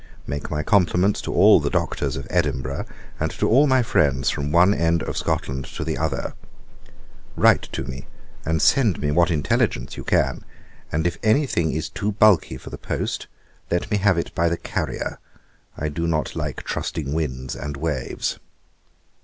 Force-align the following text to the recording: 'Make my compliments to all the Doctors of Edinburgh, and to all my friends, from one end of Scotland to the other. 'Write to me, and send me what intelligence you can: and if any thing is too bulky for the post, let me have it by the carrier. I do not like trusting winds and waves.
'Make 0.25 0.49
my 0.49 0.63
compliments 0.63 1.21
to 1.21 1.31
all 1.31 1.59
the 1.59 1.69
Doctors 1.69 2.15
of 2.15 2.25
Edinburgh, 2.31 2.87
and 3.19 3.29
to 3.33 3.47
all 3.47 3.67
my 3.67 3.83
friends, 3.83 4.31
from 4.31 4.51
one 4.51 4.73
end 4.73 5.03
of 5.03 5.15
Scotland 5.15 5.65
to 5.75 5.83
the 5.83 5.95
other. 5.95 6.33
'Write 7.35 7.69
to 7.73 7.83
me, 7.83 8.07
and 8.43 8.63
send 8.63 8.99
me 8.99 9.11
what 9.11 9.29
intelligence 9.29 9.97
you 9.97 10.03
can: 10.03 10.43
and 10.91 11.05
if 11.05 11.19
any 11.21 11.45
thing 11.45 11.71
is 11.71 11.87
too 11.87 12.13
bulky 12.13 12.57
for 12.57 12.71
the 12.71 12.79
post, 12.79 13.27
let 13.69 13.91
me 13.91 13.97
have 13.97 14.17
it 14.17 14.33
by 14.33 14.49
the 14.49 14.57
carrier. 14.57 15.19
I 15.77 15.87
do 15.87 16.07
not 16.07 16.35
like 16.35 16.63
trusting 16.63 17.13
winds 17.13 17.55
and 17.55 17.77
waves. 17.77 18.39